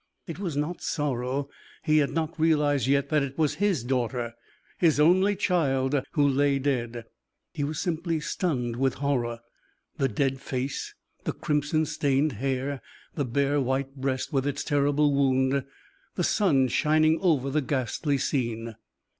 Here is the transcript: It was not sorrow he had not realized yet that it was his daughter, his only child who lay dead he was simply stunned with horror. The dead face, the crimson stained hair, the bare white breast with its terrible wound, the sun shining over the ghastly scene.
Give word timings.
It 0.25 0.39
was 0.39 0.57
not 0.57 0.81
sorrow 0.81 1.47
he 1.83 1.99
had 1.99 2.09
not 2.09 2.39
realized 2.39 2.87
yet 2.87 3.09
that 3.09 3.21
it 3.21 3.37
was 3.37 3.53
his 3.61 3.83
daughter, 3.83 4.33
his 4.79 4.99
only 4.99 5.35
child 5.35 6.01
who 6.13 6.27
lay 6.27 6.57
dead 6.57 7.03
he 7.53 7.63
was 7.63 7.77
simply 7.77 8.19
stunned 8.19 8.77
with 8.77 8.95
horror. 8.95 9.41
The 9.99 10.07
dead 10.07 10.39
face, 10.41 10.95
the 11.23 11.33
crimson 11.33 11.85
stained 11.85 12.31
hair, 12.31 12.81
the 13.13 13.25
bare 13.25 13.61
white 13.61 13.95
breast 13.95 14.33
with 14.33 14.47
its 14.47 14.63
terrible 14.63 15.13
wound, 15.13 15.65
the 16.15 16.23
sun 16.23 16.67
shining 16.69 17.19
over 17.21 17.51
the 17.51 17.61
ghastly 17.61 18.17
scene. 18.17 18.75